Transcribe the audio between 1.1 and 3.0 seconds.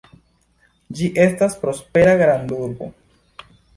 estas prospera grandurbo.